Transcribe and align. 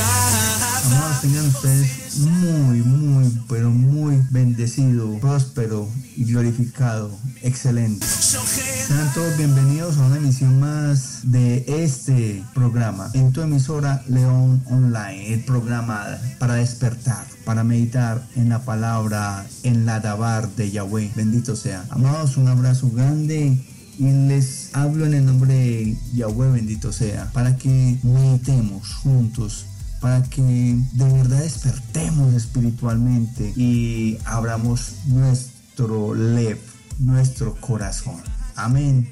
Amados, 0.00 1.20
tengan 1.20 1.46
ustedes 1.46 2.16
muy, 2.18 2.80
muy, 2.82 3.42
pero 3.48 3.70
muy 3.70 4.20
bendecido, 4.30 5.18
próspero 5.20 5.88
y 6.16 6.24
glorificado. 6.24 7.16
Excelente. 7.42 8.04
Sean 8.06 9.12
todos 9.14 9.36
bienvenidos 9.36 9.96
a 9.98 10.06
una 10.06 10.16
emisión 10.16 10.58
más 10.58 11.20
de 11.30 11.64
este 11.68 12.42
programa 12.54 13.10
en 13.14 13.32
tu 13.32 13.42
emisora 13.42 14.02
León 14.08 14.64
Online, 14.68 15.34
el 15.34 15.44
programa 15.44 16.04
para 16.40 16.54
despertar, 16.54 17.24
para 17.44 17.62
meditar 17.62 18.26
en 18.34 18.48
la 18.48 18.64
palabra, 18.64 19.46
en 19.62 19.86
la 19.86 20.00
dabar 20.00 20.48
de 20.56 20.72
Yahweh. 20.72 21.12
Bendito 21.14 21.54
sea. 21.54 21.84
Amados, 21.90 22.36
un 22.36 22.48
abrazo 22.48 22.90
grande 22.90 23.56
y 23.98 24.10
les 24.10 24.70
hablo 24.72 25.06
en 25.06 25.14
el 25.14 25.26
nombre 25.26 25.54
de 25.54 25.96
Yahweh 26.14 26.50
bendito 26.50 26.92
sea, 26.92 27.30
para 27.32 27.56
que 27.56 27.98
meditemos 28.02 28.94
juntos, 28.94 29.66
para 30.04 30.22
que 30.22 30.42
de 30.42 31.12
verdad 31.14 31.38
despertemos 31.38 32.34
espiritualmente 32.34 33.54
y 33.56 34.18
abramos 34.26 34.96
nuestro 35.06 36.14
lev, 36.14 36.58
nuestro 36.98 37.54
corazón. 37.54 38.16
Amén. 38.54 39.10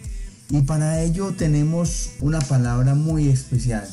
Y 0.51 0.61
para 0.61 1.01
ello 1.01 1.33
tenemos 1.33 2.11
una 2.21 2.41
palabra 2.41 2.95
muy 2.95 3.29
especial 3.29 3.89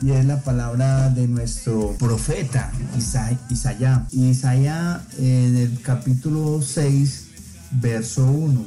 y 0.00 0.12
es 0.12 0.24
la 0.24 0.40
palabra 0.40 1.10
de 1.10 1.28
nuestro 1.28 1.94
profeta 1.98 2.72
Isaías. 2.96 4.10
Isaías 4.14 5.02
en 5.18 5.54
el 5.54 5.82
capítulo 5.82 6.62
6, 6.62 7.26
verso 7.72 8.24
1 8.24 8.64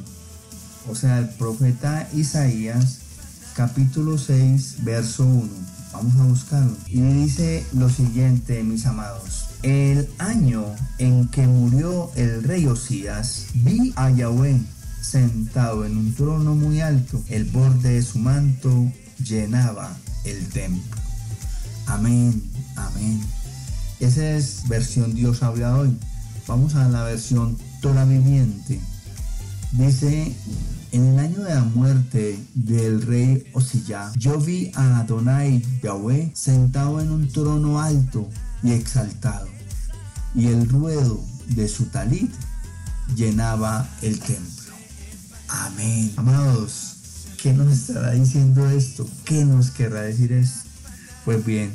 o 0.88 0.94
sea, 0.94 1.18
el 1.18 1.28
profeta 1.30 2.08
Isaías, 2.14 2.98
capítulo 3.56 4.18
6, 4.18 4.76
verso 4.84 5.24
1. 5.24 5.71
Vamos 5.92 6.14
a 6.16 6.24
buscarlo. 6.24 6.76
Y 6.88 7.00
dice 7.00 7.64
lo 7.72 7.88
siguiente, 7.88 8.62
mis 8.62 8.86
amados. 8.86 9.46
El 9.62 10.08
año 10.18 10.64
en 10.98 11.28
que 11.28 11.46
murió 11.46 12.10
el 12.16 12.42
rey 12.42 12.66
Osías, 12.66 13.46
vi 13.54 13.92
a 13.96 14.10
Yahweh 14.10 14.60
sentado 15.00 15.84
en 15.84 15.96
un 15.96 16.14
trono 16.14 16.54
muy 16.54 16.80
alto. 16.80 17.22
El 17.28 17.44
borde 17.44 17.94
de 17.94 18.02
su 18.02 18.18
manto 18.18 18.90
llenaba 19.22 19.94
el 20.24 20.48
templo. 20.48 20.96
Amén, 21.86 22.42
amén. 22.76 23.20
Esa 24.00 24.36
es 24.36 24.66
versión 24.68 25.14
Dios 25.14 25.42
habla 25.42 25.76
hoy. 25.76 25.96
Vamos 26.46 26.74
a 26.74 26.88
la 26.88 27.04
versión 27.04 27.56
Torah 27.80 28.04
viviente. 28.04 28.80
Dice, 29.72 30.34
en 30.92 31.06
el 31.06 31.18
año 31.18 31.42
de 31.42 31.54
la 31.54 31.64
muerte 31.64 32.38
del 32.54 33.02
rey 33.02 33.44
Osiyah, 33.54 34.12
yo 34.16 34.38
vi 34.38 34.70
a 34.74 35.00
Adonai 35.00 35.64
Yahweh 35.82 36.30
sentado 36.34 37.00
en 37.00 37.10
un 37.10 37.28
trono 37.28 37.80
alto 37.80 38.28
y 38.62 38.72
exaltado, 38.72 39.48
y 40.34 40.48
el 40.48 40.68
ruedo 40.68 41.24
de 41.48 41.66
su 41.66 41.86
talit 41.86 42.30
llenaba 43.16 43.88
el 44.02 44.20
templo. 44.20 44.74
Amén. 45.48 46.12
Amados, 46.16 46.96
¿qué 47.42 47.52
nos 47.54 47.72
estará 47.72 48.12
diciendo 48.12 48.68
esto? 48.68 49.08
¿Qué 49.24 49.44
nos 49.44 49.70
querrá 49.70 50.02
decir 50.02 50.32
esto? 50.32 50.68
Pues 51.24 51.44
bien, 51.44 51.72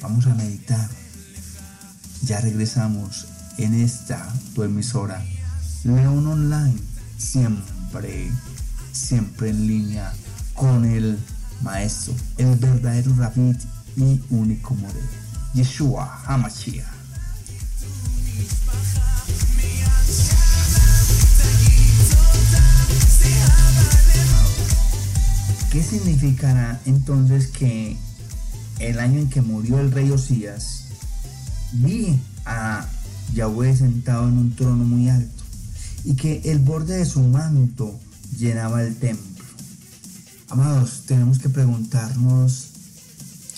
vamos 0.00 0.26
a 0.26 0.34
meditar. 0.34 0.88
Ya 2.22 2.40
regresamos 2.40 3.26
en 3.58 3.74
esta 3.74 4.32
tu 4.54 4.62
emisora, 4.62 5.24
León 5.84 6.26
Online 6.26 6.90
siempre, 7.20 8.30
siempre 9.00 9.50
en 9.50 9.66
línea 9.66 10.12
con 10.54 10.84
el 10.84 11.18
maestro, 11.62 12.14
el 12.38 12.56
verdadero 12.56 13.14
Rabbi 13.16 13.56
y 13.96 14.20
único 14.30 14.74
modelo, 14.74 15.08
Yeshua 15.54 16.22
HaMashiach. 16.26 16.84
¿Qué 25.72 25.82
significará 25.82 26.80
entonces 26.84 27.46
que 27.48 27.96
el 28.80 28.98
año 28.98 29.20
en 29.20 29.30
que 29.30 29.40
murió 29.40 29.78
el 29.78 29.92
rey 29.92 30.10
Osías, 30.10 30.84
vi 31.72 32.20
a 32.44 32.86
Yahweh 33.34 33.76
sentado 33.76 34.28
en 34.28 34.38
un 34.38 34.56
trono 34.56 34.84
muy 34.84 35.08
alto? 35.08 35.40
y 36.04 36.14
que 36.14 36.40
el 36.44 36.58
borde 36.58 36.98
de 36.98 37.04
su 37.04 37.20
manto 37.20 37.98
llenaba 38.36 38.82
el 38.82 38.96
templo. 38.96 39.44
Amados, 40.48 41.04
tenemos 41.06 41.38
que 41.38 41.48
preguntarnos 41.48 42.68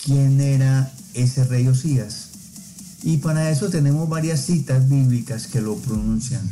quién 0.03 0.39
era 0.41 0.91
ese 1.13 1.43
rey 1.43 1.67
Osías. 1.67 2.29
Y 3.03 3.17
para 3.17 3.49
eso 3.49 3.69
tenemos 3.69 4.07
varias 4.07 4.45
citas 4.45 4.87
bíblicas 4.87 5.47
que 5.47 5.61
lo 5.61 5.75
pronuncian. 5.77 6.47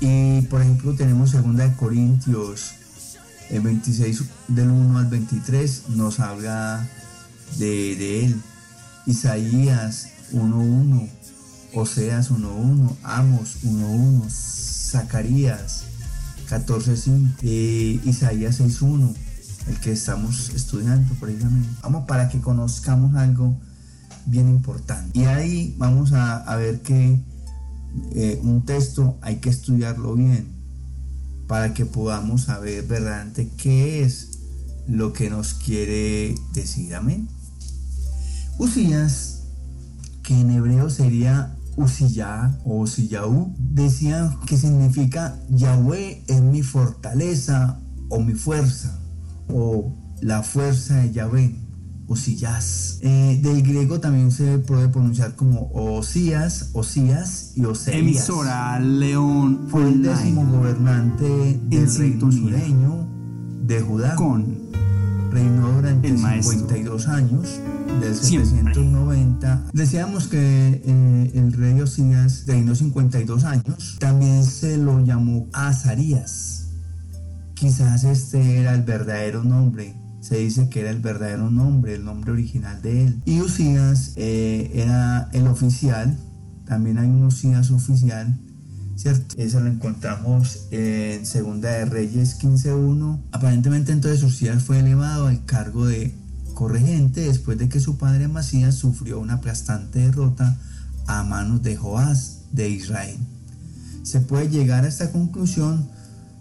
Y 0.00 0.42
por 0.42 0.62
ejemplo 0.62 0.94
tenemos 0.94 1.32
2 1.32 1.44
Corintios 1.76 2.74
el 3.50 3.62
26 3.62 4.22
del 4.48 4.70
1 4.70 4.98
al 4.98 5.06
23 5.06 5.82
nos 5.90 6.20
habla 6.20 6.86
de, 7.56 7.96
de 7.96 8.26
él. 8.26 8.42
Isaías 9.06 10.08
1.1 10.32 11.08
Oseas 11.74 12.30
1.1, 12.30 12.96
Amos 13.02 13.58
1.1, 13.62 14.30
Zacarías 14.30 15.84
14.5, 16.48 17.34
eh, 17.42 18.00
Isaías 18.04 18.60
6.1, 18.60 19.14
el 19.68 19.80
que 19.80 19.92
estamos 19.92 20.50
estudiando 20.50 21.14
precisamente. 21.14 21.68
Vamos 21.82 22.06
para 22.06 22.28
que 22.28 22.40
conozcamos 22.40 23.14
algo 23.16 23.58
bien 24.24 24.48
importante. 24.48 25.18
Y 25.18 25.24
ahí 25.24 25.74
vamos 25.78 26.12
a, 26.12 26.56
ver 26.56 26.80
que 26.80 27.20
eh, 28.14 28.40
un 28.42 28.64
texto 28.64 29.18
hay 29.20 29.36
que 29.36 29.50
estudiarlo 29.50 30.14
bien 30.14 30.46
para 31.46 31.74
que 31.74 31.84
podamos 31.84 32.42
saber 32.42 32.86
verdaderamente 32.86 33.48
qué 33.56 34.02
es 34.02 34.38
lo 34.86 35.12
que 35.12 35.28
nos 35.28 35.52
quiere 35.52 36.34
decir. 36.54 36.94
Amén. 36.94 37.28
Usías, 38.58 39.42
que 40.22 40.38
en 40.38 40.50
hebreo 40.50 40.88
sería 40.88 41.57
Usiyah 41.78 42.58
o 42.64 42.80
Usiyahu 42.80 43.54
decían 43.56 44.38
que 44.46 44.56
significa 44.56 45.38
Yahweh 45.48 46.24
es 46.26 46.40
mi 46.40 46.62
fortaleza 46.62 47.80
o 48.08 48.20
mi 48.20 48.34
fuerza 48.34 48.98
o 49.48 49.94
la 50.20 50.42
fuerza 50.42 50.96
de 50.96 51.12
Yahweh. 51.12 51.68
Osías. 52.08 53.00
Eh, 53.02 53.38
del 53.42 53.62
griego 53.62 54.00
también 54.00 54.30
se 54.30 54.58
puede 54.58 54.88
pronunciar 54.88 55.36
como 55.36 55.70
Osías, 55.74 56.70
Osías 56.72 57.52
y 57.54 57.66
Oseas. 57.66 57.98
Emisora 57.98 58.80
León 58.80 59.66
Fue 59.68 59.86
el 59.86 60.02
décimo 60.02 60.46
gobernante 60.46 61.60
del 61.64 61.94
reino 61.94 62.32
sureño 62.32 63.06
de 63.66 63.80
Judá. 63.82 64.14
Con 64.16 64.57
Reinó 65.30 65.72
durante 65.72 66.08
52 66.08 67.08
años, 67.08 67.60
del 68.00 68.14
790. 68.14 69.64
Decíamos 69.72 70.28
que 70.28 70.82
eh, 70.84 71.30
el 71.34 71.52
rey 71.52 71.80
Osías 71.80 72.44
reinó 72.46 72.74
52 72.74 73.44
años. 73.44 73.96
También 74.00 74.44
se 74.44 74.76
lo 74.78 75.04
llamó 75.04 75.46
Azarías. 75.52 76.68
Quizás 77.54 78.04
este 78.04 78.58
era 78.58 78.74
el 78.74 78.82
verdadero 78.82 79.44
nombre. 79.44 79.94
Se 80.20 80.38
dice 80.38 80.68
que 80.68 80.80
era 80.80 80.90
el 80.90 81.00
verdadero 81.00 81.50
nombre, 81.50 81.94
el 81.94 82.04
nombre 82.04 82.32
original 82.32 82.80
de 82.82 83.06
él. 83.06 83.22
Y 83.24 83.40
Usías 83.40 84.12
eh, 84.16 84.70
era 84.74 85.28
el 85.32 85.46
oficial. 85.46 86.16
También 86.66 86.98
hay 86.98 87.08
un 87.08 87.24
Usías 87.24 87.70
oficial 87.70 88.38
¿cierto? 88.98 89.36
Eso 89.38 89.60
lo 89.60 89.68
encontramos 89.68 90.66
en 90.72 91.24
Segunda 91.24 91.70
de 91.70 91.84
Reyes 91.84 92.38
15.1. 92.40 93.20
Aparentemente 93.30 93.92
entonces 93.92 94.24
Usías 94.24 94.64
fue 94.64 94.80
elevado 94.80 95.28
al 95.28 95.44
cargo 95.44 95.86
de 95.86 96.12
corregente 96.54 97.20
después 97.20 97.56
de 97.58 97.68
que 97.68 97.78
su 97.78 97.96
padre 97.96 98.24
Amasías 98.24 98.74
sufrió 98.74 99.20
una 99.20 99.34
aplastante 99.34 100.00
derrota 100.00 100.58
a 101.06 101.22
manos 101.22 101.62
de 101.62 101.76
Joás 101.76 102.40
de 102.50 102.68
Israel. 102.70 103.16
Se 104.02 104.20
puede 104.20 104.48
llegar 104.48 104.84
a 104.84 104.88
esta 104.88 105.12
conclusión 105.12 105.88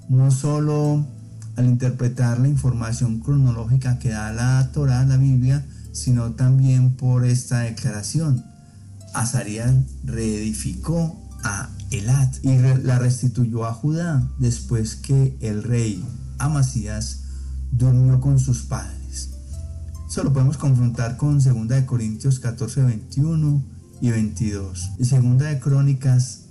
no 0.10 0.32
solo 0.32 1.06
al 1.58 1.66
interpretar 1.68 2.40
la 2.40 2.48
información 2.48 3.20
cronológica 3.20 4.00
que 4.00 4.10
da 4.10 4.32
la 4.32 4.72
Torah, 4.72 5.06
la 5.06 5.18
Biblia, 5.18 5.64
sino 5.92 6.32
también 6.32 6.96
por 6.96 7.24
esta 7.24 7.60
declaración. 7.60 8.44
Azarías 9.14 9.74
reedificó 10.04 11.22
a 11.44 11.70
Elat 11.92 12.36
y 12.44 12.58
la 12.58 13.00
restituyó 13.00 13.66
a 13.66 13.74
Judá 13.74 14.28
después 14.40 14.96
que 14.96 15.38
el 15.42 15.64
rey 15.64 16.04
Amasías 16.40 17.24
durmió 17.72 18.20
con 18.20 18.40
sus 18.40 18.64
padres. 18.64 19.32
Eso 20.08 20.24
lo 20.24 20.34
podemos 20.34 20.58
confrontar 20.58 21.18
con 21.18 21.40
2 21.40 21.68
de 21.68 21.86
Corintios 21.86 22.40
14, 22.40 22.84
21 22.84 23.64
y 24.02 24.12
22 24.12 24.92
y 24.98 25.04
2 25.04 25.38
de 25.38 25.60
Crónicas 25.60 26.46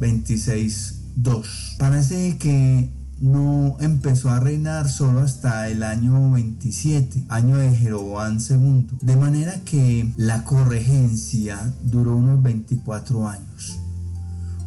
26, 0.00 0.94
2. 1.16 1.76
Parece 1.78 2.36
que 2.38 2.90
no 3.20 3.76
empezó 3.80 4.30
a 4.30 4.40
reinar 4.40 4.88
solo 4.88 5.20
hasta 5.20 5.68
el 5.68 5.82
año 5.82 6.30
27, 6.32 7.24
año 7.28 7.56
de 7.56 7.74
Jeroboam 7.74 8.38
II. 8.38 8.86
De 9.00 9.16
manera 9.16 9.60
que 9.64 10.12
la 10.16 10.44
corregencia 10.44 11.72
duró 11.82 12.16
unos 12.16 12.42
24 12.42 13.28
años. 13.28 13.77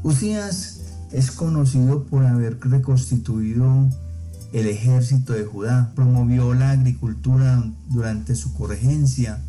Usías 0.03 0.80
es 1.12 1.31
conocido 1.31 2.06
por 2.06 2.25
haber 2.25 2.59
reconstituido 2.62 3.89
el 4.51 4.68
ejército 4.68 5.33
de 5.33 5.45
Judá, 5.45 5.92
promovió 5.95 6.53
la 6.53 6.71
agricultura 6.71 7.63
durante 7.89 8.36
su 8.36 8.53
corregencia 8.53 9.39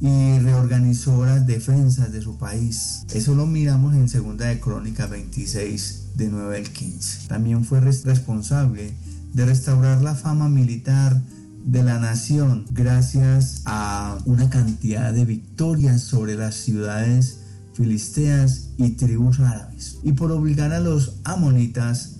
y 0.00 0.38
reorganizó 0.38 1.26
las 1.26 1.46
defensas 1.46 2.12
de 2.12 2.22
su 2.22 2.38
país. 2.38 3.04
Eso 3.12 3.34
lo 3.34 3.46
miramos 3.46 3.94
en 3.94 4.08
Segunda 4.08 4.46
de 4.46 4.60
Crónica 4.60 5.06
26 5.06 6.04
de 6.14 6.28
9 6.28 6.56
al 6.58 6.70
15. 6.70 7.28
También 7.28 7.64
fue 7.64 7.80
responsable 7.80 8.92
de 9.34 9.44
restaurar 9.44 10.00
la 10.00 10.14
fama 10.14 10.48
militar 10.48 11.20
de 11.64 11.82
la 11.82 11.98
nación 11.98 12.64
gracias 12.70 13.62
a 13.66 14.16
una 14.24 14.48
cantidad 14.48 15.12
de 15.12 15.24
victorias 15.24 16.00
sobre 16.00 16.36
las 16.36 16.54
ciudades 16.54 17.40
filisteas 17.78 18.70
y 18.76 18.90
tribus 18.90 19.38
árabes 19.38 20.00
y 20.02 20.10
por 20.10 20.32
obligar 20.32 20.72
a 20.72 20.80
los 20.80 21.20
amonitas 21.22 22.16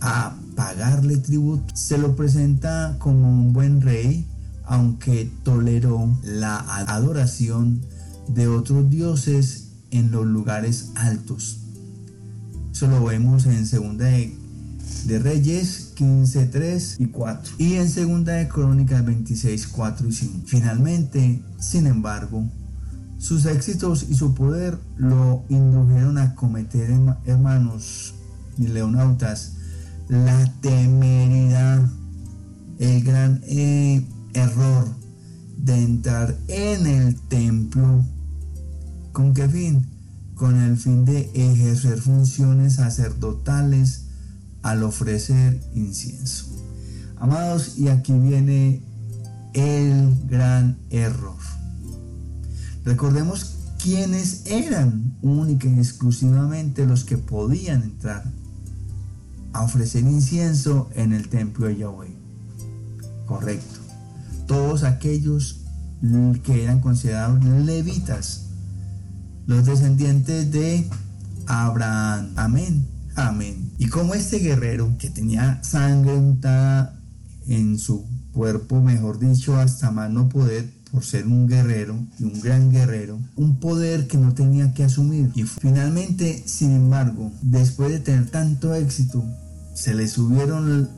a 0.00 0.36
pagarle 0.56 1.18
tributo 1.18 1.64
se 1.76 1.96
lo 1.96 2.16
presenta 2.16 2.96
como 2.98 3.30
un 3.30 3.52
buen 3.52 3.82
rey 3.82 4.26
aunque 4.64 5.30
toleró 5.44 6.10
la 6.24 6.58
adoración 6.88 7.82
de 8.26 8.48
otros 8.48 8.90
dioses 8.90 9.68
en 9.92 10.10
los 10.10 10.26
lugares 10.26 10.90
altos 10.96 11.60
eso 12.72 12.88
lo 12.88 13.04
vemos 13.04 13.46
en 13.46 13.64
segunda 13.64 14.06
de, 14.06 14.34
Reyes 15.20 15.92
15, 15.94 16.46
3 16.46 16.96
y 16.98 17.06
4. 17.06 17.54
Y 17.58 17.74
en 17.74 17.88
segunda 17.88 18.32
de 18.34 18.48
Crónicas 18.48 19.04
26, 19.04 19.68
4 19.68 20.08
y 20.08 20.12
5. 20.12 20.42
Finalmente, 20.46 21.40
sin 21.58 21.86
embargo, 21.86 22.44
sus 23.18 23.46
éxitos 23.46 24.06
y 24.08 24.14
su 24.14 24.34
poder 24.34 24.78
lo 24.96 25.44
indujeron 25.48 26.18
a 26.18 26.34
cometer, 26.34 26.90
hermanos 27.24 28.14
y 28.58 28.68
leonautas, 28.68 29.54
la 30.08 30.52
temeridad, 30.60 31.88
el 32.78 33.02
gran 33.02 33.40
eh, 33.46 34.06
error 34.34 34.88
de 35.56 35.82
entrar 35.82 36.36
en 36.48 36.86
el 36.86 37.16
templo. 37.28 38.04
¿Con 39.12 39.32
qué 39.32 39.48
fin? 39.48 39.96
con 40.36 40.60
el 40.60 40.76
fin 40.76 41.04
de 41.06 41.30
ejercer 41.34 41.98
funciones 41.98 42.74
sacerdotales 42.74 44.02
al 44.62 44.82
ofrecer 44.84 45.58
incienso. 45.74 46.46
Amados, 47.16 47.78
y 47.78 47.88
aquí 47.88 48.12
viene 48.12 48.82
el 49.54 50.14
gran 50.28 50.78
error. 50.90 51.38
Recordemos 52.86 53.56
quiénes 53.82 54.46
eran 54.46 55.18
única 55.20 55.66
y 55.68 55.76
exclusivamente 55.76 56.86
los 56.86 57.02
que 57.02 57.18
podían 57.18 57.82
entrar 57.82 58.22
a 59.52 59.64
ofrecer 59.64 60.04
incienso 60.04 60.88
en 60.94 61.12
el 61.12 61.28
templo 61.28 61.66
de 61.66 61.78
Yahweh. 61.78 62.16
Correcto. 63.26 63.80
Todos 64.46 64.84
aquellos 64.84 65.62
que 66.44 66.62
eran 66.62 66.78
considerados 66.78 67.44
levitas 67.44 68.46
los 69.46 69.64
descendientes 69.64 70.52
de 70.52 70.88
Abraham. 71.46 72.34
Amén. 72.36 72.86
Amén. 73.16 73.72
Y 73.78 73.88
como 73.88 74.14
este 74.14 74.38
guerrero 74.38 74.94
que 74.98 75.10
tenía 75.10 75.60
sangre 75.64 76.14
untada 76.14 77.00
en 77.48 77.80
su 77.80 78.06
cuerpo, 78.32 78.80
mejor 78.80 79.18
dicho, 79.18 79.56
hasta 79.56 79.90
más 79.90 80.08
no 80.08 80.28
poder, 80.28 80.75
por 80.90 81.04
ser 81.04 81.26
un 81.26 81.46
guerrero 81.46 81.98
y 82.18 82.24
un 82.24 82.40
gran 82.40 82.70
guerrero, 82.70 83.18
un 83.36 83.58
poder 83.58 84.06
que 84.06 84.18
no 84.18 84.34
tenía 84.34 84.72
que 84.72 84.84
asumir. 84.84 85.30
Y 85.34 85.42
finalmente, 85.44 86.42
sin 86.46 86.72
embargo, 86.72 87.32
después 87.42 87.90
de 87.90 88.00
tener 88.00 88.30
tanto 88.30 88.74
éxito, 88.74 89.24
se 89.74 89.94
le 89.94 90.06
subieron 90.06 90.88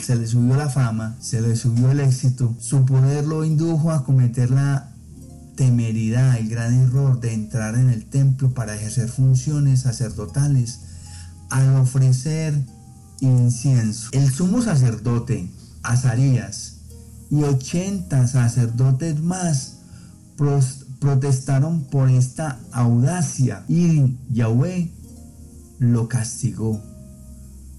se 0.00 0.16
le 0.16 0.26
subió 0.26 0.56
la 0.56 0.70
fama, 0.70 1.14
se 1.20 1.42
le 1.42 1.56
subió 1.56 1.90
el 1.90 2.00
éxito, 2.00 2.56
su 2.58 2.86
poder 2.86 3.26
lo 3.26 3.44
indujo 3.44 3.92
a 3.92 4.02
cometer 4.02 4.50
la 4.50 4.92
temeridad, 5.56 6.38
el 6.38 6.48
gran 6.48 6.72
error 6.72 7.20
de 7.20 7.34
entrar 7.34 7.74
en 7.74 7.90
el 7.90 8.06
templo 8.06 8.54
para 8.54 8.74
ejercer 8.74 9.08
funciones 9.08 9.80
sacerdotales 9.82 10.80
al 11.50 11.76
ofrecer 11.76 12.54
incienso. 13.20 14.08
El 14.12 14.32
sumo 14.32 14.62
sacerdote, 14.62 15.50
Azarías, 15.82 16.78
y 17.32 17.44
80 17.44 18.28
sacerdotes 18.28 19.18
más 19.22 19.78
protestaron 21.00 21.84
por 21.84 22.10
esta 22.10 22.60
audacia 22.72 23.64
y 23.68 24.18
Yahweh 24.28 24.90
lo 25.78 26.08
castigó. 26.08 26.78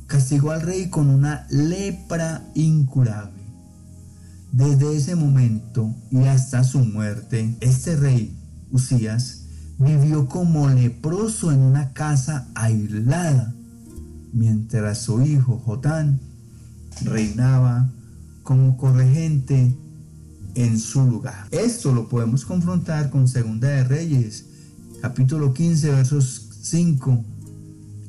Castigó 0.08 0.50
al 0.50 0.62
rey 0.62 0.90
con 0.90 1.08
una 1.08 1.46
lepra 1.52 2.44
incurable. 2.56 3.44
Desde 4.52 4.98
ese 4.98 5.16
momento 5.16 5.94
y 6.10 6.24
hasta 6.24 6.64
su 6.64 6.80
muerte, 6.80 7.56
este 7.62 7.96
rey, 7.96 8.36
Usías, 8.72 9.42
vivió 9.78 10.28
como 10.28 10.68
leproso 10.68 11.52
en 11.52 11.60
una 11.60 11.94
casa 11.94 12.48
aislada, 12.56 13.54
mientras 14.34 14.98
su 15.04 15.22
hijo 15.22 15.62
Jotán 15.64 16.20
reinaba 17.04 17.92
como 18.44 18.78
corregente 18.78 19.76
en 20.56 20.80
su 20.80 21.04
lugar. 21.04 21.48
Esto 21.52 21.94
lo 21.94 22.08
podemos 22.10 22.46
confrontar 22.46 23.10
con 23.10 23.28
Segunda 23.28 23.70
de 23.70 23.84
Reyes, 23.84 24.46
capítulo 25.02 25.54
15, 25.54 25.90
versos 25.90 26.50
5 26.62 27.24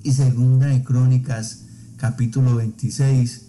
y 0.02 0.12
Segunda 0.12 0.66
de 0.66 0.82
Crónicas, 0.84 1.60
capítulo 1.96 2.56
26, 2.56 3.42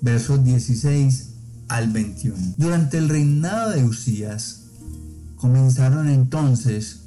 versos 0.00 0.44
16 0.44 1.30
al 1.68 1.90
21. 1.90 2.36
Durante 2.56 2.98
el 2.98 3.08
reinado 3.08 3.70
de 3.70 3.84
Usías 3.84 4.62
comenzaron 5.36 6.08
entonces, 6.08 7.00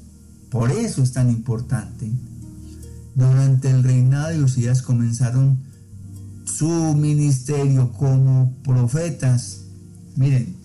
por 0.50 0.72
eso 0.72 1.02
es 1.02 1.14
tan 1.14 1.30
importante, 1.30 2.12
durante 3.16 3.70
el 3.70 3.84
reinado 3.84 4.30
de 4.30 4.44
Usías 4.44 4.82
comenzaron 4.82 5.69
su 6.50 6.96
ministerio 6.96 7.92
como 7.94 8.54
profetas. 8.64 9.62
Miren, 10.16 10.56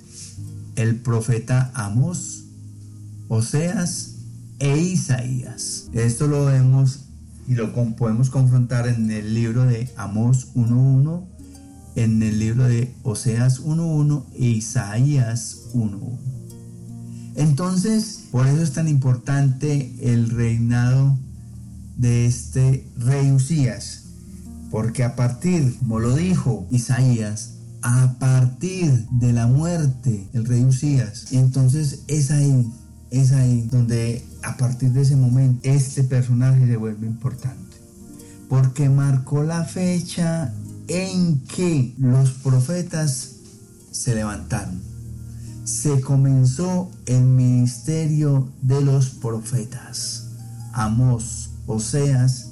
el 0.77 0.97
profeta 0.97 1.71
Amos, 1.75 2.45
Oseas 3.29 4.17
e 4.59 4.79
Isaías. 4.79 5.89
Esto 5.93 6.27
lo 6.27 6.47
vemos 6.47 7.05
y 7.47 7.55
lo 7.55 7.73
podemos 7.97 8.31
confrontar 8.31 8.89
en 8.89 9.11
el 9.11 9.35
libro 9.35 9.65
de 9.65 9.93
Amos 9.97 10.55
1.1 10.55 11.35
en 11.97 12.23
el 12.23 12.39
libro 12.39 12.65
de 12.65 12.93
Oseas 13.03 13.63
1.1 13.63 14.25
e 14.35 14.47
Isaías 14.47 15.61
1.1. 15.75 16.19
Entonces, 17.37 18.25
por 18.31 18.47
eso 18.47 18.63
es 18.63 18.73
tan 18.73 18.89
importante 18.89 19.95
el 20.01 20.31
reinado 20.31 21.19
de 21.97 22.27
este 22.27 22.89
rey 22.97 23.31
Usías, 23.31 24.04
porque 24.75 25.05
a 25.05 25.15
partir, 25.15 25.79
como 25.79 26.01
lo 26.01 26.17
dijo 26.17 26.67
Isaías, 26.69 27.51
a 27.83 28.17
partir 28.19 29.07
de 29.09 29.33
la 29.33 29.47
muerte 29.47 30.29
del 30.33 30.47
rey 30.47 30.65
Usías, 30.65 31.31
entonces 31.31 32.01
es 32.09 32.33
ahí, 32.33 32.73
es 33.13 33.31
ahí 33.31 33.69
donde 33.71 34.27
a 34.43 34.57
partir 34.57 34.91
de 34.91 35.03
ese 35.03 35.15
momento 35.15 35.61
este 35.63 36.03
personaje 36.03 36.67
se 36.67 36.77
vuelve 36.77 37.07
importante, 37.07 37.77
porque 38.49 38.89
marcó 38.89 39.45
la 39.45 39.63
fecha 39.63 40.53
en 40.89 41.39
que 41.43 41.95
los 41.97 42.33
profetas 42.33 43.31
se 43.93 44.13
levantaron. 44.17 44.83
Se 45.63 46.01
comenzó 46.01 46.91
el 47.07 47.23
ministerio 47.23 48.49
de 48.61 48.81
los 48.81 49.11
profetas, 49.11 50.31
Amós, 50.73 51.51
Oseas 51.69 52.49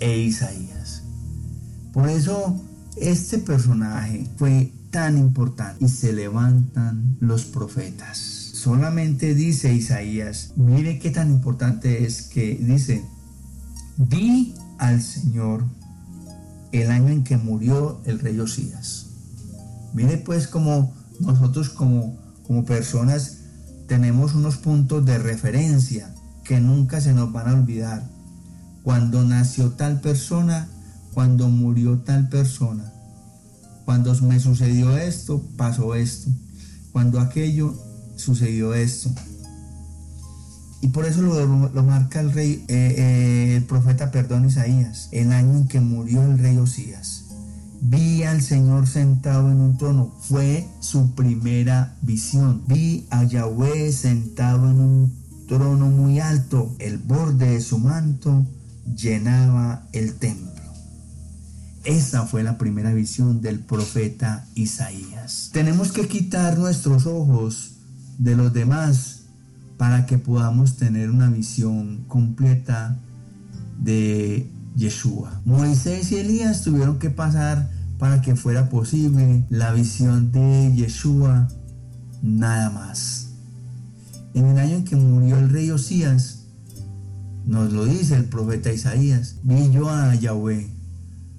e 0.00 0.20
Isaías. 0.20 0.83
Por 1.94 2.08
eso 2.08 2.60
este 2.96 3.38
personaje 3.38 4.28
fue 4.36 4.72
tan 4.90 5.16
importante 5.16 5.84
y 5.84 5.88
se 5.88 6.12
levantan 6.12 7.16
los 7.20 7.44
profetas. 7.44 8.18
Solamente 8.18 9.34
dice 9.34 9.72
Isaías, 9.72 10.52
mire 10.56 10.98
qué 10.98 11.10
tan 11.10 11.30
importante 11.30 12.04
es 12.04 12.22
que 12.22 12.56
dice, 12.56 13.04
vi 13.96 14.54
al 14.78 15.00
Señor 15.00 15.64
el 16.72 16.90
año 16.90 17.08
en 17.08 17.22
que 17.22 17.36
murió 17.36 18.00
el 18.04 18.18
rey 18.18 18.40
Osías. 18.40 19.06
Mire 19.92 20.18
pues 20.18 20.48
como 20.48 20.92
nosotros 21.20 21.68
como, 21.70 22.18
como 22.44 22.64
personas 22.64 23.38
tenemos 23.86 24.34
unos 24.34 24.56
puntos 24.56 25.06
de 25.06 25.18
referencia 25.18 26.12
que 26.42 26.60
nunca 26.60 27.00
se 27.00 27.14
nos 27.14 27.32
van 27.32 27.48
a 27.48 27.54
olvidar. 27.54 28.02
Cuando 28.82 29.22
nació 29.22 29.70
tal 29.70 30.00
persona, 30.00 30.68
cuando 31.14 31.48
murió 31.48 31.98
tal 32.00 32.28
persona. 32.28 32.92
Cuando 33.84 34.14
me 34.22 34.40
sucedió 34.40 34.96
esto, 34.96 35.42
pasó 35.56 35.94
esto. 35.94 36.30
Cuando 36.92 37.20
aquello, 37.20 37.74
sucedió 38.16 38.74
esto. 38.74 39.10
Y 40.80 40.88
por 40.88 41.06
eso 41.06 41.22
lo, 41.22 41.82
marca 41.82 42.20
el 42.20 42.32
rey, 42.32 42.64
eh, 42.68 42.94
eh, 42.98 43.56
el 43.56 43.64
profeta, 43.64 44.10
perdón, 44.10 44.46
Isaías, 44.46 45.08
el 45.12 45.32
año 45.32 45.56
en 45.56 45.68
que 45.68 45.80
murió 45.80 46.22
el 46.22 46.38
rey 46.38 46.58
Osías. 46.58 47.24
Vi 47.80 48.22
al 48.22 48.42
Señor 48.42 48.86
sentado 48.86 49.50
en 49.50 49.60
un 49.60 49.76
trono. 49.76 50.12
Fue 50.20 50.66
su 50.80 51.14
primera 51.14 51.96
visión. 52.02 52.62
Vi 52.66 53.06
a 53.10 53.24
Yahweh 53.24 53.92
sentado 53.92 54.70
en 54.70 54.80
un 54.80 55.12
trono 55.48 55.88
muy 55.88 56.20
alto. 56.20 56.74
El 56.78 56.98
borde 56.98 57.50
de 57.50 57.60
su 57.60 57.78
manto 57.78 58.44
llenaba 58.94 59.86
el 59.92 60.14
templo. 60.14 60.63
Esa 61.84 62.24
fue 62.26 62.42
la 62.42 62.56
primera 62.56 62.94
visión 62.94 63.42
del 63.42 63.60
profeta 63.60 64.46
Isaías. 64.54 65.50
Tenemos 65.52 65.92
que 65.92 66.08
quitar 66.08 66.58
nuestros 66.58 67.06
ojos 67.06 67.72
de 68.16 68.34
los 68.36 68.54
demás 68.54 69.24
para 69.76 70.06
que 70.06 70.16
podamos 70.16 70.76
tener 70.76 71.10
una 71.10 71.28
visión 71.28 72.04
completa 72.08 72.96
de 73.78 74.50
Yeshua. 74.76 75.42
Moisés 75.44 76.10
y 76.12 76.16
Elías 76.16 76.62
tuvieron 76.62 76.98
que 76.98 77.10
pasar 77.10 77.70
para 77.98 78.22
que 78.22 78.34
fuera 78.34 78.70
posible 78.70 79.44
la 79.50 79.72
visión 79.72 80.32
de 80.32 80.72
Yeshua 80.74 81.48
nada 82.22 82.70
más. 82.70 83.28
En 84.32 84.46
el 84.46 84.58
año 84.58 84.76
en 84.76 84.84
que 84.84 84.96
murió 84.96 85.38
el 85.38 85.50
rey 85.50 85.70
Osías, 85.70 86.44
nos 87.44 87.72
lo 87.72 87.84
dice 87.84 88.16
el 88.16 88.24
profeta 88.24 88.72
Isaías, 88.72 89.36
vi 89.42 89.70
yo 89.70 89.90
a 89.90 90.14
Yahweh. 90.14 90.73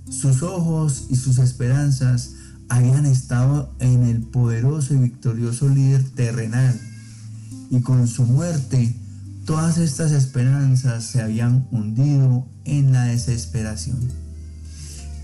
Sus 0.09 0.43
ojos 0.43 1.07
y 1.09 1.15
sus 1.15 1.39
esperanzas 1.39 2.31
habían 2.69 3.05
estado 3.05 3.74
en 3.79 4.03
el 4.03 4.21
poderoso 4.21 4.93
y 4.93 4.97
victorioso 4.97 5.69
líder 5.69 6.03
terrenal. 6.12 6.79
Y 7.69 7.81
con 7.81 8.07
su 8.07 8.24
muerte, 8.24 8.95
todas 9.45 9.77
estas 9.77 10.12
esperanzas 10.12 11.03
se 11.03 11.21
habían 11.21 11.67
hundido 11.71 12.47
en 12.63 12.93
la 12.93 13.05
desesperación. 13.05 13.97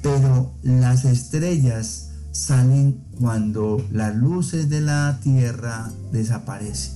Pero 0.01 0.51
las 0.63 1.05
estrellas 1.05 2.09
salen 2.31 3.03
cuando 3.19 3.85
las 3.91 4.15
luces 4.15 4.69
de 4.69 4.81
la 4.81 5.19
tierra 5.21 5.91
desaparecen. 6.11 6.93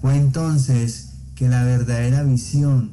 Fue 0.00 0.16
entonces 0.16 1.10
que 1.34 1.48
la 1.48 1.62
verdadera 1.64 2.22
visión 2.22 2.90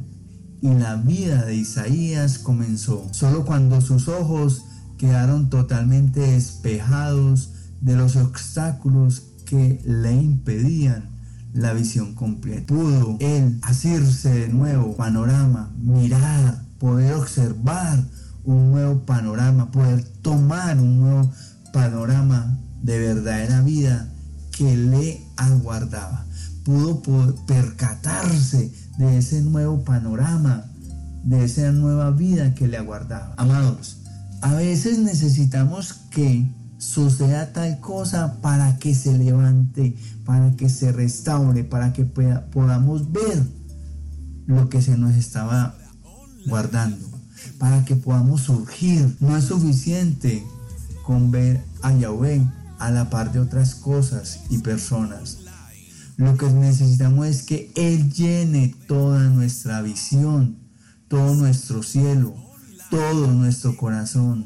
y 0.64 0.74
la 0.74 0.96
vida 0.96 1.44
de 1.44 1.58
Isaías 1.58 2.40
comenzó. 2.40 3.10
Solo 3.12 3.44
cuando 3.44 3.82
sus 3.82 4.08
ojos 4.08 4.64
quedaron 4.98 5.50
totalmente 5.50 6.22
despejados 6.22 7.50
de 7.82 7.98
los 7.98 8.16
obstáculos 8.16 9.24
que 9.46 9.82
le 9.84 10.14
impedían 10.14 11.10
la 11.52 11.74
visión 11.74 12.16
completa. 12.16 12.66
Pudo 12.66 13.18
él 13.20 13.60
asirse 13.62 14.30
de 14.30 14.48
nuevo 14.48 14.96
panorama, 14.96 15.70
mirar, 15.82 16.64
poder 16.80 17.16
observar 17.16 18.02
un 18.46 18.72
nuevo 18.72 19.06
panorama, 19.06 19.70
poder 19.70 20.02
tomar 20.22 20.80
un 20.80 20.98
nuevo 21.02 21.30
panorama 21.74 22.58
de 22.82 23.00
verdadera 23.00 23.60
vida 23.60 24.10
que 24.52 24.78
le 24.78 25.26
aguardaba 25.36 26.26
pudo 26.64 27.02
percatarse 27.46 28.72
de 28.98 29.18
ese 29.18 29.42
nuevo 29.42 29.84
panorama, 29.84 30.66
de 31.24 31.46
esa 31.46 31.72
nueva 31.72 32.12
vida 32.12 32.54
que 32.54 32.68
le 32.68 32.78
aguardaba. 32.78 33.34
Amados, 33.38 33.98
a 34.42 34.54
veces 34.54 35.00
necesitamos 35.00 35.94
que 36.12 36.50
suceda 36.78 37.54
tal 37.54 37.80
cosa 37.80 38.42
para 38.42 38.78
que 38.78 38.94
se 38.94 39.18
levante, 39.18 39.96
para 40.26 40.52
que 40.52 40.70
se 40.70 40.92
restaure, 40.92 41.64
para 41.64 41.94
que 41.94 42.04
podamos 42.04 43.12
ver 43.12 43.42
lo 44.46 44.68
que 44.70 44.82
se 44.82 44.98
nos 44.98 45.16
estaba 45.16 45.76
guardando, 46.46 47.08
para 47.58 47.86
que 47.86 47.96
podamos 47.96 48.42
surgir. 48.42 49.16
No 49.22 49.38
es 49.38 49.46
suficiente 49.46 50.44
con 51.06 51.32
ver 51.32 51.64
a 51.82 51.94
Yahweh 51.94 52.46
a 52.80 52.92
la 52.92 53.10
par 53.10 53.32
de 53.32 53.40
otras 53.40 53.76
cosas 53.76 54.42
y 54.50 54.58
personas. 54.58 55.43
Lo 56.18 56.38
que 56.38 56.48
necesitamos 56.48 57.28
es 57.28 57.44
que 57.44 57.72
Él 57.76 58.12
llene 58.12 58.76
toda 58.88 59.30
nuestra 59.30 59.82
visión, 59.82 60.58
todo 61.08 61.34
nuestro 61.34 61.82
cielo, 61.84 62.36
todo 62.90 63.28
nuestro 63.28 63.76
corazón, 63.76 64.46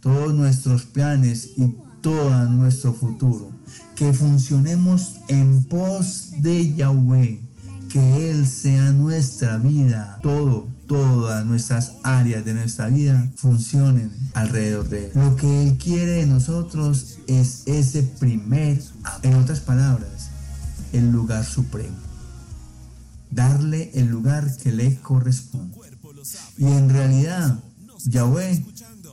todos 0.00 0.34
nuestros 0.34 0.84
planes 0.84 1.50
y 1.56 1.74
todo 2.00 2.44
nuestro 2.48 2.92
futuro. 2.92 3.52
Que 3.94 4.12
funcionemos 4.12 5.16
en 5.28 5.64
pos 5.64 6.32
de 6.38 6.74
Yahweh, 6.74 7.40
que 7.88 8.30
Él 8.30 8.46
sea 8.46 8.92
nuestra 8.92 9.58
vida, 9.58 10.18
todo, 10.22 10.68
todas 10.86 11.46
nuestras 11.46 11.92
áreas 12.02 12.44
de 12.44 12.54
nuestra 12.54 12.88
vida 12.88 13.30
funcionen 13.36 14.10
alrededor 14.34 14.88
de 14.88 15.06
Él. 15.06 15.12
Lo 15.14 15.36
que 15.36 15.62
Él 15.62 15.78
quiere 15.78 16.12
de 16.12 16.26
nosotros 16.26 17.18
es 17.26 17.62
ese 17.66 18.02
primer, 18.02 18.82
en 19.22 19.34
otras 19.34 19.60
palabras, 19.60 20.30
el 20.92 21.10
lugar 21.10 21.44
supremo, 21.44 21.96
darle 23.30 23.90
el 23.94 24.06
lugar 24.06 24.56
que 24.56 24.72
le 24.72 24.96
corresponde. 24.96 25.76
Y 26.56 26.66
en 26.66 26.88
realidad, 26.88 27.58
Yahweh 28.04 28.64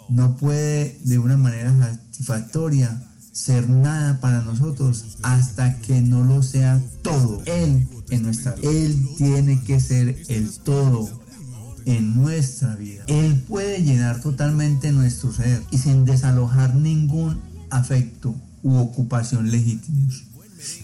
no 0.09 0.37
puede 0.37 0.99
de 1.03 1.19
una 1.19 1.37
manera 1.37 1.73
satisfactoria 1.77 3.01
ser 3.31 3.69
nada 3.69 4.19
para 4.21 4.41
nosotros 4.41 5.17
hasta 5.21 5.77
que 5.79 6.01
no 6.01 6.23
lo 6.23 6.41
sea 6.41 6.81
todo. 7.01 7.41
Él 7.45 7.87
en 8.09 8.23
nuestra 8.23 8.53
vida. 8.53 8.71
Él 8.71 9.07
tiene 9.17 9.61
que 9.61 9.79
ser 9.79 10.23
el 10.29 10.51
todo 10.59 11.09
en 11.85 12.15
nuestra 12.15 12.75
vida. 12.75 13.03
Él 13.07 13.43
puede 13.47 13.83
llenar 13.83 14.21
totalmente 14.21 14.91
nuestro 14.91 15.31
ser 15.33 15.61
y 15.71 15.77
sin 15.77 16.05
desalojar 16.05 16.75
ningún 16.75 17.39
afecto 17.69 18.35
u 18.63 18.77
ocupación 18.77 19.51
legítimos. 19.51 20.23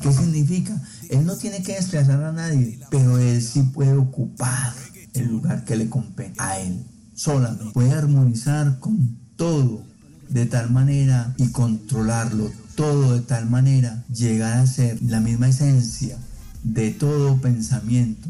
¿Qué 0.01 0.11
significa? 0.11 0.79
Él 1.09 1.25
no 1.25 1.35
tiene 1.35 1.61
que 1.61 1.75
desplazar 1.75 2.23
a 2.23 2.31
nadie, 2.31 2.79
pero 2.89 3.17
él 3.17 3.41
sí 3.41 3.63
puede 3.63 3.93
ocupar 3.93 4.73
el 5.13 5.27
lugar 5.27 5.65
que 5.65 5.75
le 5.75 5.89
compete 5.89 6.33
a 6.37 6.59
él 6.59 6.85
solamente. 7.15 7.73
Puede 7.73 7.91
armonizar 7.91 8.79
con 8.79 9.17
todo 9.35 9.83
de 10.29 10.45
tal 10.45 10.71
manera 10.71 11.33
y 11.37 11.47
controlarlo 11.47 12.51
todo 12.75 13.13
de 13.13 13.21
tal 13.21 13.49
manera, 13.49 14.03
llegar 14.13 14.57
a 14.57 14.65
ser 14.65 15.01
la 15.01 15.19
misma 15.19 15.49
esencia 15.49 16.17
de 16.63 16.91
todo 16.91 17.37
pensamiento 17.41 18.29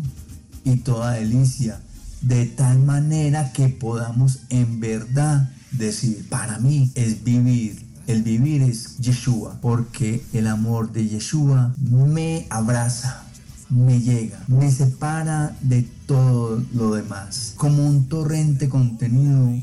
y 0.64 0.78
toda 0.78 1.14
delicia, 1.14 1.80
de 2.22 2.46
tal 2.46 2.80
manera 2.80 3.52
que 3.54 3.70
podamos 3.70 4.40
en 4.50 4.80
verdad 4.80 5.52
decir, 5.72 6.28
para 6.30 6.60
mí 6.60 6.92
es 6.96 7.24
vivir 7.24 7.91
el 8.12 8.24
vivir 8.24 8.62
es 8.62 8.98
Yeshua, 8.98 9.60
porque 9.62 10.24
el 10.34 10.48
amor 10.48 10.92
de 10.92 11.08
Yeshua 11.08 11.74
me 11.80 12.46
abraza, 12.50 13.24
me 13.70 14.02
llega, 14.02 14.44
me 14.48 14.70
separa 14.70 15.56
de 15.62 15.84
todo 16.06 16.62
lo 16.74 16.94
demás, 16.94 17.54
como 17.56 17.88
un 17.88 18.08
torrente 18.10 18.68
contenido 18.68 19.54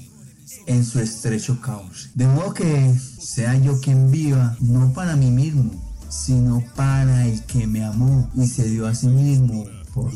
en 0.66 0.84
su 0.84 1.00
estrecho 1.00 1.60
cauce. 1.60 2.08
De 2.14 2.26
modo 2.26 2.54
que 2.54 2.98
sea 3.20 3.56
yo 3.58 3.80
quien 3.80 4.10
viva, 4.10 4.56
no 4.60 4.92
para 4.92 5.14
mí 5.14 5.30
mismo, 5.30 5.70
sino 6.08 6.64
para 6.74 7.26
el 7.26 7.42
que 7.42 7.66
me 7.66 7.84
amó 7.84 8.30
y 8.34 8.46
se 8.46 8.68
dio 8.68 8.86
a 8.86 8.94
sí 8.94 9.08
mismo. 9.08 9.66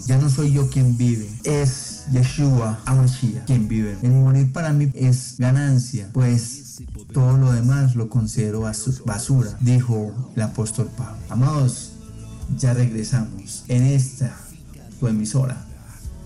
ya 0.06 0.16
no 0.16 0.30
soy 0.30 0.52
yo 0.52 0.70
quien 0.70 0.96
vive, 0.96 1.28
es 1.44 2.04
Yeshua 2.12 2.80
Amashiach 2.86 3.44
quien 3.46 3.68
vive. 3.68 3.96
El 4.02 4.12
morir 4.12 4.52
para 4.52 4.72
mí 4.72 4.90
es 4.94 5.36
ganancia, 5.38 6.08
pues 6.12 6.61
todo 7.12 7.36
lo 7.36 7.52
demás 7.52 7.94
lo 7.94 8.08
considero 8.08 8.62
basura, 9.04 9.56
dijo 9.60 10.12
el 10.34 10.42
apóstol 10.42 10.90
Pablo. 10.96 11.16
Amados, 11.28 11.92
ya 12.56 12.74
regresamos 12.74 13.64
en 13.68 13.84
esta 13.84 14.36
tu 14.98 15.08
emisora 15.08 15.64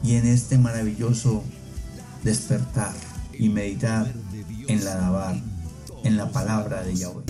y 0.03 0.15
en 0.15 0.27
este 0.27 0.59
maravilloso 0.59 1.43
despertar 2.23 2.93
y 3.39 3.49
meditar 3.49 4.13
en 4.69 4.85
la 4.85 4.93
alabar, 4.93 5.37
en 6.05 6.17
la 6.17 6.31
palabra 6.31 6.83
de 6.83 6.97
Yahweh. 6.97 7.25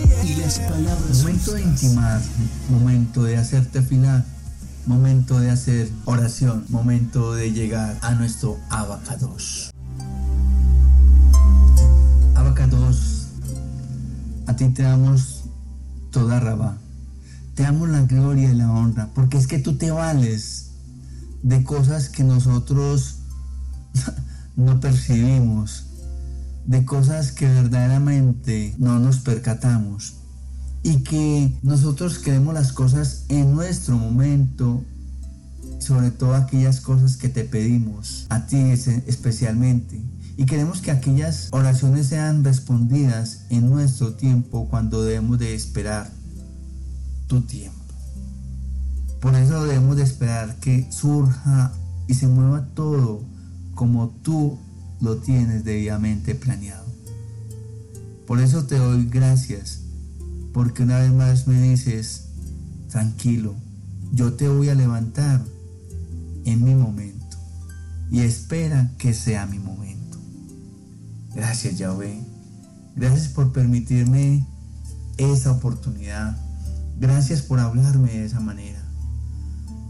Momento 1.19 1.53
de 1.53 1.61
intimar, 1.61 2.21
momento 2.69 3.23
de 3.23 3.37
hacerte 3.37 3.81
final, 3.81 4.25
momento 4.85 5.39
de 5.39 5.51
hacer 5.51 5.89
oración, 6.05 6.65
momento 6.69 7.33
de 7.33 7.51
llegar 7.51 7.97
a 8.01 8.11
nuestro. 8.15 8.57
Abacados 8.69 9.71
ti 14.57 14.69
te 14.69 14.83
damos 14.83 15.45
toda 16.11 16.39
raba. 16.39 16.77
Te 17.55 17.63
damos 17.63 17.89
la 17.89 18.01
gloria 18.01 18.51
y 18.51 18.55
la 18.55 18.71
honra, 18.71 19.09
porque 19.15 19.37
es 19.37 19.47
que 19.47 19.59
tú 19.59 19.77
te 19.77 19.91
vales 19.91 20.71
de 21.43 21.63
cosas 21.63 22.09
que 22.09 22.23
nosotros 22.23 23.19
no 24.55 24.79
percibimos, 24.79 25.85
de 26.65 26.83
cosas 26.85 27.31
que 27.31 27.47
verdaderamente 27.47 28.75
no 28.77 28.99
nos 28.99 29.19
percatamos 29.19 30.15
y 30.83 31.03
que 31.03 31.57
nosotros 31.63 32.19
queremos 32.19 32.53
las 32.53 32.73
cosas 32.73 33.25
en 33.29 33.53
nuestro 33.53 33.97
momento, 33.97 34.83
sobre 35.79 36.11
todo 36.11 36.35
aquellas 36.35 36.81
cosas 36.81 37.17
que 37.17 37.29
te 37.29 37.43
pedimos, 37.43 38.25
a 38.29 38.45
ti 38.45 38.57
especialmente. 38.57 40.01
Y 40.37 40.45
queremos 40.45 40.81
que 40.81 40.91
aquellas 40.91 41.49
oraciones 41.51 42.07
sean 42.07 42.43
respondidas 42.43 43.41
en 43.49 43.69
nuestro 43.69 44.13
tiempo 44.13 44.67
cuando 44.69 45.03
debemos 45.03 45.39
de 45.39 45.55
esperar 45.55 46.11
tu 47.27 47.41
tiempo. 47.41 47.77
Por 49.19 49.35
eso 49.35 49.65
debemos 49.65 49.97
de 49.97 50.03
esperar 50.03 50.55
que 50.59 50.89
surja 50.91 51.73
y 52.07 52.13
se 52.13 52.27
mueva 52.27 52.67
todo 52.75 53.23
como 53.73 54.09
tú 54.21 54.59
lo 55.01 55.17
tienes 55.17 55.63
debidamente 55.63 56.35
planeado. 56.35 56.85
Por 58.27 58.39
eso 58.39 58.65
te 58.65 58.77
doy 58.77 59.07
gracias, 59.09 59.81
porque 60.53 60.83
una 60.83 60.99
vez 60.99 61.13
más 61.13 61.47
me 61.47 61.61
dices, 61.61 62.25
tranquilo, 62.89 63.55
yo 64.11 64.33
te 64.33 64.47
voy 64.47 64.69
a 64.69 64.75
levantar 64.75 65.43
en 66.45 66.63
mi 66.63 66.75
momento 66.75 67.37
y 68.11 68.19
espera 68.19 68.91
que 68.97 69.13
sea 69.13 69.45
mi 69.45 69.59
momento. 69.59 69.86
Gracias 71.37 71.77
Yahweh, 71.77 72.19
gracias 72.95 73.27
por 73.27 73.53
permitirme 73.53 74.43
esa 75.17 75.51
oportunidad, 75.51 76.35
gracias 76.99 77.43
por 77.43 77.59
hablarme 77.59 78.09
de 78.09 78.25
esa 78.25 78.39
manera. 78.39 78.83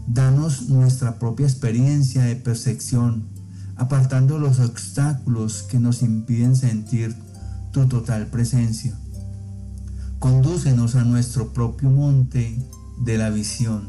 Danos 0.06 0.68
nuestra 0.68 1.18
propia 1.18 1.46
experiencia 1.46 2.24
de 2.24 2.36
percepción 2.36 3.30
apartando 3.76 4.38
los 4.38 4.60
obstáculos 4.60 5.62
que 5.62 5.80
nos 5.80 6.02
impiden 6.02 6.54
sentir 6.54 7.16
tu 7.72 7.88
total 7.88 8.26
presencia. 8.26 8.94
Condúcenos 10.18 10.96
a 10.96 11.04
nuestro 11.04 11.54
propio 11.54 11.88
monte 11.88 12.62
de 13.06 13.16
la 13.16 13.30
visión. 13.30 13.88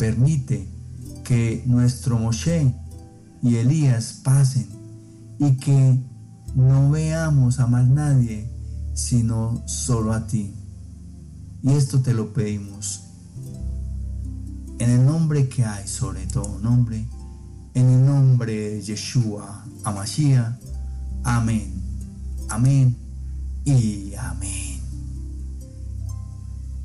Permite 0.00 0.68
que 1.22 1.62
nuestro 1.64 2.18
Moshe 2.18 2.74
y 3.40 3.54
Elías 3.54 4.18
pasen 4.24 4.66
y 5.38 5.52
que 5.58 6.02
no 6.54 6.90
veamos 6.90 7.60
a 7.60 7.66
más 7.66 7.88
nadie 7.88 8.54
sino 8.94 9.62
solo 9.66 10.12
a 10.12 10.26
ti. 10.26 10.54
Y 11.62 11.72
esto 11.72 12.00
te 12.00 12.14
lo 12.14 12.32
pedimos. 12.32 13.02
En 14.78 14.90
el 14.90 15.04
nombre 15.04 15.48
que 15.48 15.64
hay 15.64 15.86
sobre 15.86 16.26
todo 16.26 16.58
nombre, 16.58 17.06
en 17.74 17.90
el 17.90 18.06
nombre 18.06 18.70
de 18.70 18.82
Yeshua 18.82 19.64
Amashiach. 19.82 20.54
Amén. 21.24 21.74
Amén 22.48 22.96
y 23.64 24.14
amén. 24.14 24.80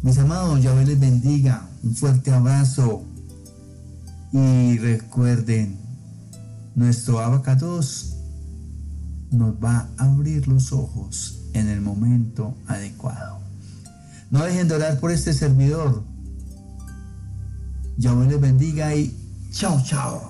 Mis 0.02 0.18
amados, 0.18 0.64
Yahweh 0.64 0.86
les 0.86 1.00
bendiga. 1.00 1.68
Un 1.84 1.96
fuerte 1.96 2.32
abrazo. 2.32 3.04
Y 4.32 4.78
recuerden, 4.78 5.78
nuestro 6.76 7.20
abacados 7.20 8.19
nos 9.32 9.56
va 9.56 9.90
a 9.98 10.06
abrir 10.06 10.48
los 10.48 10.72
ojos 10.74 11.40
en 11.54 11.68
el 11.68 11.82
momento 11.82 12.56
adecuado. 12.68 13.40
No 14.32 14.44
dejen 14.44 14.68
de 14.68 14.76
orar 14.76 15.00
por 15.00 15.12
este 15.12 15.34
servidor. 15.34 16.04
Yahweh 17.98 18.28
les 18.28 18.42
bendiga 18.42 18.96
y 18.96 19.16
chao, 19.52 19.82
chao. 19.84 20.29